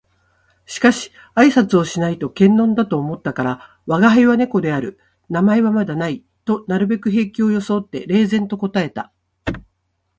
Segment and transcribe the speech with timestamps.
[0.65, 4.99] しかし挨拶をしないと険呑だと思ったから「吾輩は猫である。
[5.29, 9.13] 名前はまだない」となるべく平気を装って冷然と答えた